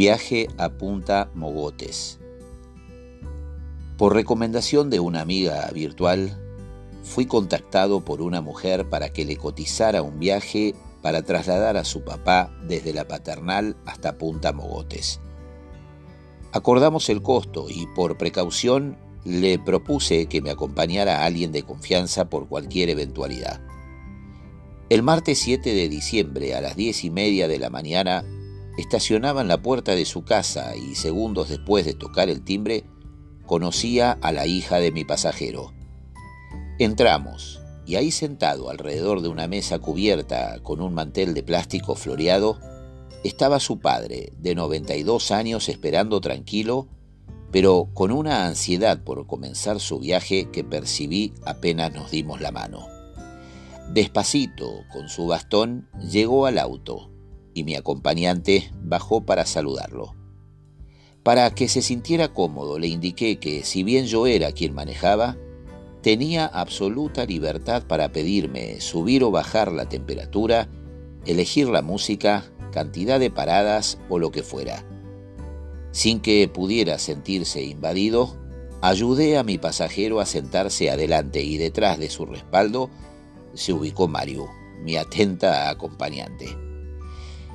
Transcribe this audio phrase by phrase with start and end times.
[0.00, 2.18] Viaje a Punta Mogotes.
[3.98, 6.40] Por recomendación de una amiga virtual,
[7.02, 12.02] fui contactado por una mujer para que le cotizara un viaje para trasladar a su
[12.02, 15.20] papá desde la paternal hasta Punta Mogotes.
[16.52, 22.30] Acordamos el costo y por precaución le propuse que me acompañara a alguien de confianza
[22.30, 23.60] por cualquier eventualidad.
[24.88, 28.24] El martes 7 de diciembre a las diez y media de la mañana
[28.80, 32.84] estacionaba en la puerta de su casa y segundos después de tocar el timbre
[33.46, 35.72] conocía a la hija de mi pasajero.
[36.78, 42.58] Entramos, y ahí sentado alrededor de una mesa cubierta con un mantel de plástico floreado,
[43.22, 46.88] estaba su padre, de 92 años, esperando tranquilo,
[47.50, 52.86] pero con una ansiedad por comenzar su viaje que percibí apenas nos dimos la mano.
[53.92, 57.09] Despacito, con su bastón, llegó al auto
[57.60, 60.16] y mi acompañante bajó para saludarlo.
[61.22, 65.36] Para que se sintiera cómodo le indiqué que si bien yo era quien manejaba,
[66.02, 70.70] tenía absoluta libertad para pedirme subir o bajar la temperatura,
[71.26, 74.86] elegir la música, cantidad de paradas o lo que fuera.
[75.92, 78.38] Sin que pudiera sentirse invadido,
[78.80, 82.88] ayudé a mi pasajero a sentarse adelante y detrás de su respaldo
[83.52, 84.48] se ubicó Mario,
[84.82, 86.69] mi atenta acompañante.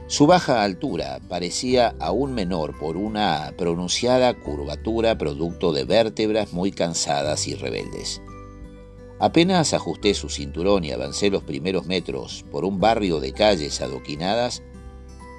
[0.08, 7.48] Su baja altura parecía aún menor por una pronunciada curvatura producto de vértebras muy cansadas
[7.48, 8.22] y rebeldes.
[9.20, 14.62] Apenas ajusté su cinturón y avancé los primeros metros por un barrio de calles adoquinadas,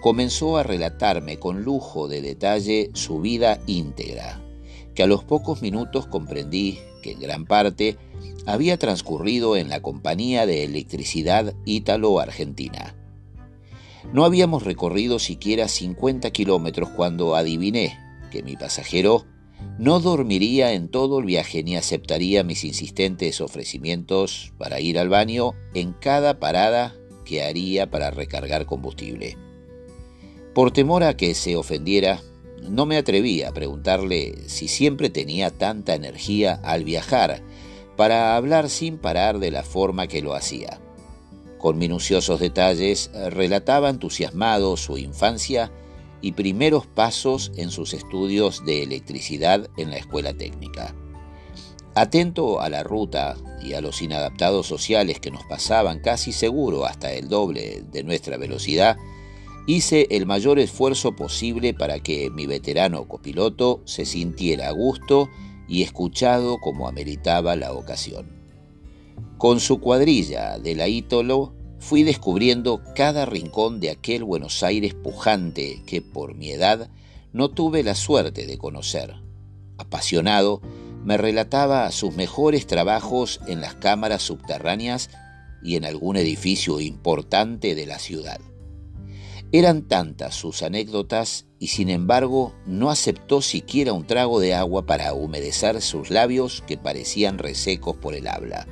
[0.02, 4.42] comenzó a relatarme con lujo de detalle su vida íntegra,
[4.96, 7.98] que a los pocos minutos comprendí que en gran parte
[8.46, 12.96] había transcurrido en la compañía de electricidad ítalo-argentina.
[14.12, 17.98] No habíamos recorrido siquiera 50 kilómetros cuando adiviné
[18.30, 19.26] que mi pasajero
[19.78, 25.52] no dormiría en todo el viaje ni aceptaría mis insistentes ofrecimientos para ir al baño
[25.74, 29.36] en cada parada que haría para recargar combustible.
[30.54, 32.22] Por temor a que se ofendiera,
[32.62, 37.42] no me atreví a preguntarle si siempre tenía tanta energía al viajar
[37.96, 40.80] para hablar sin parar de la forma que lo hacía.
[41.58, 45.72] Con minuciosos detalles eh, relataba entusiasmado su infancia
[46.20, 50.94] y primeros pasos en sus estudios de electricidad en la escuela técnica.
[51.94, 57.12] Atento a la ruta y a los inadaptados sociales que nos pasaban casi seguro hasta
[57.12, 58.98] el doble de nuestra velocidad,
[59.66, 65.30] hice el mayor esfuerzo posible para que mi veterano copiloto se sintiera a gusto
[65.68, 68.35] y escuchado como ameritaba la ocasión.
[69.38, 75.82] Con su cuadrilla de la Ítolo fui descubriendo cada rincón de aquel Buenos Aires pujante
[75.86, 76.90] que por mi edad
[77.32, 79.14] no tuve la suerte de conocer.
[79.78, 80.62] Apasionado,
[81.04, 85.10] me relataba sus mejores trabajos en las cámaras subterráneas
[85.62, 88.40] y en algún edificio importante de la ciudad.
[89.52, 95.14] Eran tantas sus anécdotas y sin embargo no aceptó siquiera un trago de agua para
[95.14, 98.66] humedecer sus labios que parecían resecos por el habla.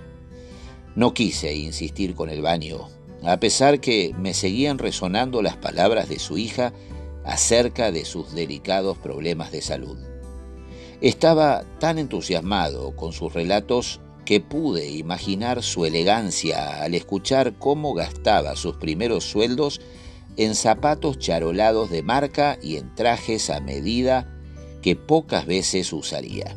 [0.97, 2.89] No quise insistir con el baño,
[3.25, 6.73] a pesar que me seguían resonando las palabras de su hija
[7.25, 9.99] acerca de sus delicados problemas de salud.
[11.01, 18.57] Estaba tan entusiasmado con sus relatos que pude imaginar su elegancia al escuchar cómo gastaba
[18.57, 19.81] sus primeros sueldos
[20.37, 24.31] en zapatos charolados de marca y en trajes a medida
[24.83, 26.57] que pocas veces usaría.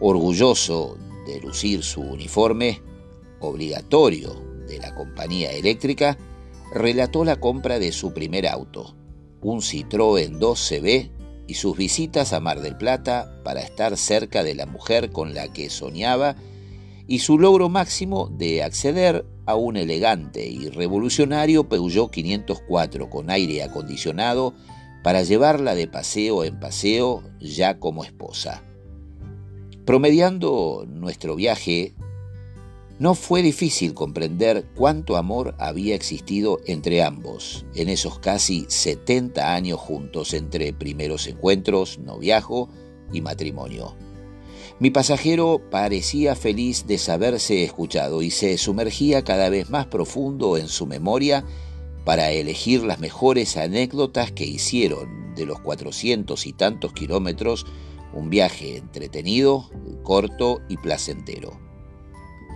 [0.00, 2.82] Orgulloso de lucir su uniforme,
[3.42, 4.34] obligatorio
[4.66, 6.16] de la compañía eléctrica,
[6.74, 8.96] relató la compra de su primer auto,
[9.42, 11.10] un Citroën 2CB,
[11.46, 15.52] y sus visitas a Mar del Plata para estar cerca de la mujer con la
[15.52, 16.36] que soñaba
[17.06, 23.62] y su logro máximo de acceder a un elegante y revolucionario Peugeot 504 con aire
[23.62, 24.54] acondicionado
[25.02, 28.62] para llevarla de paseo en paseo ya como esposa.
[29.84, 31.94] Promediando nuestro viaje
[33.02, 39.80] no fue difícil comprender cuánto amor había existido entre ambos en esos casi 70 años
[39.80, 42.68] juntos entre primeros encuentros, noviazgo
[43.12, 43.96] y matrimonio.
[44.78, 50.68] Mi pasajero parecía feliz de saberse escuchado y se sumergía cada vez más profundo en
[50.68, 51.44] su memoria
[52.04, 57.66] para elegir las mejores anécdotas que hicieron de los cuatrocientos y tantos kilómetros
[58.12, 59.68] un viaje entretenido,
[60.04, 61.71] corto y placentero.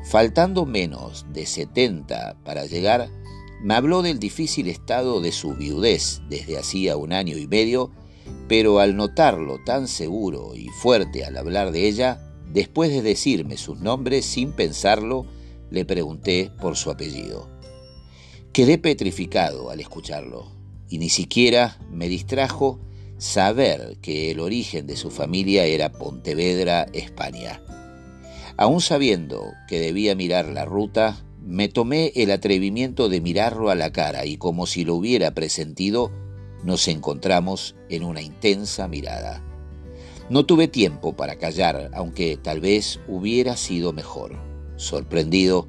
[0.09, 3.11] Faltando menos de 70 para llegar,
[3.63, 7.91] me habló del difícil estado de su viudez desde hacía un año y medio
[8.49, 12.21] pero al notarlo tan seguro y fuerte al hablar de ella,
[12.53, 15.27] después de decirme sus nombres sin pensarlo,
[15.71, 17.51] le pregunté por su apellido.
[18.53, 20.53] Quedé petrificado al escucharlo
[20.89, 22.79] y ni siquiera me distrajo
[23.19, 27.61] saber que el origen de su familia era Pontevedra, España.
[28.59, 33.93] Aún sabiendo que debía mirar la ruta, me tomé el atrevimiento de mirarlo a la
[33.93, 36.11] cara y como si lo hubiera presentido,
[36.65, 39.43] nos encontramos en una intensa mirada.
[40.31, 44.33] No tuve tiempo para callar, aunque tal vez hubiera sido mejor.
[44.77, 45.69] Sorprendido,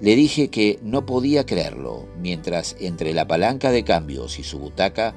[0.00, 5.14] le dije que no podía creerlo, mientras entre la palanca de cambios y su butaca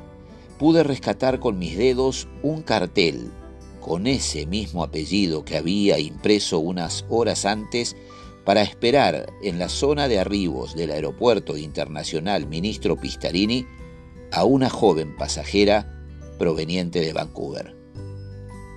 [0.57, 3.31] pude rescatar con mis dedos un cartel
[3.81, 7.97] con ese mismo apellido que había impreso unas horas antes
[8.45, 13.65] para esperar en la zona de arribos del aeropuerto internacional Ministro Pistarini
[14.31, 16.01] a una joven pasajera
[16.39, 17.75] proveniente de Vancouver.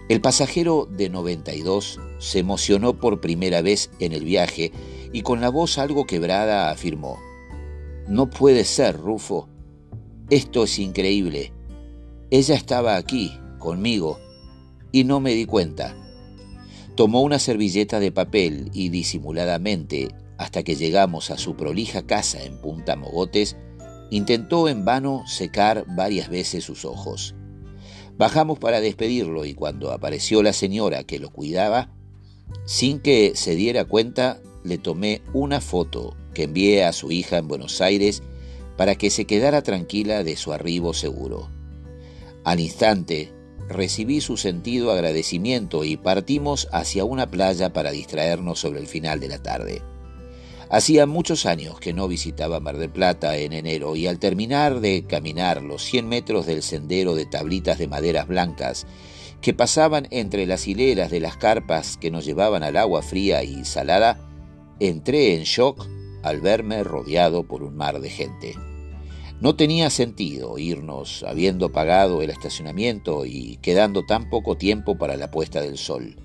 [0.08, 4.70] El pasajero de 92 se emocionó por primera vez en el viaje
[5.12, 7.18] y con la voz algo quebrada afirmó,
[8.06, 9.48] No puede ser, Rufo.
[10.28, 11.52] Esto es increíble.
[12.30, 14.18] Ella estaba aquí, conmigo,
[14.94, 15.96] y no me di cuenta.
[16.94, 22.60] Tomó una servilleta de papel y disimuladamente, hasta que llegamos a su prolija casa en
[22.60, 23.56] Punta Mogotes,
[24.10, 27.34] Intentó en vano secar varias veces sus ojos.
[28.16, 31.90] Bajamos para despedirlo y cuando apareció la señora que lo cuidaba,
[32.64, 37.48] sin que se diera cuenta, le tomé una foto que envié a su hija en
[37.48, 38.22] Buenos Aires
[38.76, 41.48] para que se quedara tranquila de su arribo seguro.
[42.44, 43.32] Al instante,
[43.68, 49.28] recibí su sentido agradecimiento y partimos hacia una playa para distraernos sobre el final de
[49.28, 49.82] la tarde.
[50.70, 55.04] Hacía muchos años que no visitaba Mar del Plata en enero y al terminar de
[55.06, 58.86] caminar los 100 metros del sendero de tablitas de maderas blancas
[59.40, 63.64] que pasaban entre las hileras de las carpas que nos llevaban al agua fría y
[63.64, 64.18] salada,
[64.80, 65.86] entré en shock
[66.22, 68.54] al verme rodeado por un mar de gente.
[69.40, 75.30] No tenía sentido irnos habiendo pagado el estacionamiento y quedando tan poco tiempo para la
[75.30, 76.16] puesta del sol.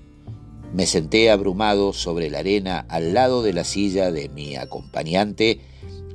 [0.72, 5.60] Me senté abrumado sobre la arena al lado de la silla de mi acompañante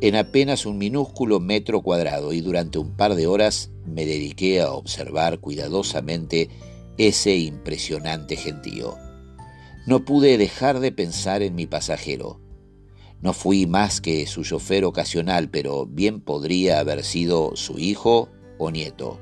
[0.02, 4.72] en apenas un minúsculo metro cuadrado y durante un par de horas me dediqué a
[4.72, 6.50] observar cuidadosamente
[6.98, 8.96] ese impresionante gentío.
[9.86, 12.40] No pude dejar de pensar en mi pasajero.
[13.26, 18.30] No fui más que su chofer ocasional, pero bien podría haber sido su hijo
[18.60, 19.20] o nieto.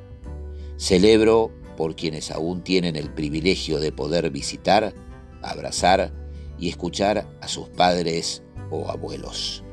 [0.75, 4.93] Celebro por quienes aún tienen el privilegio de poder visitar
[5.41, 6.11] abrazar
[6.59, 9.63] y escuchar a sus padres o abuelos.